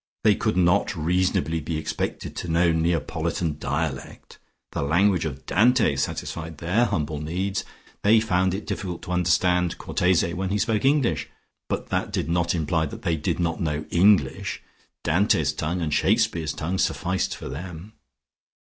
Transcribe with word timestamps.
They 0.23 0.33
could 0.33 0.57
not 0.57 0.95
reasonably 0.95 1.59
be 1.59 1.77
expected 1.77 2.35
to 2.37 2.47
know 2.47 2.71
Neapolitan 2.71 3.59
dialect; 3.59 4.39
the 4.71 4.81
language 4.81 5.25
of 5.25 5.45
Dante 5.45 5.95
satisfied 5.95 6.57
their 6.57 6.85
humble 6.85 7.19
needs. 7.21 7.63
They 8.01 8.19
found 8.19 8.55
it 8.55 8.65
difficult 8.65 9.03
to 9.03 9.11
understand 9.11 9.77
Cortese 9.77 10.33
when 10.33 10.49
he 10.49 10.57
spoke 10.57 10.85
English, 10.85 11.29
but 11.69 11.89
that 11.89 12.11
did 12.11 12.29
not 12.29 12.55
imply 12.55 12.87
that 12.87 13.03
they 13.03 13.15
did 13.15 13.39
not 13.39 13.61
know 13.61 13.85
English. 13.91 14.63
Dante's 15.03 15.53
tongue 15.53 15.81
and 15.81 15.93
Shakespeare's 15.93 16.53
tongue 16.53 16.79
sufficed 16.79 17.39
them.... 17.39 17.93